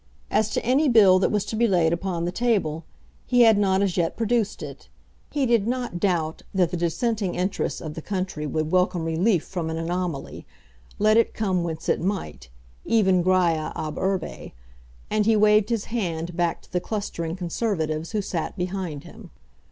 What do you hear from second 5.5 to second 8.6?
not doubt that the dissenting interests of the country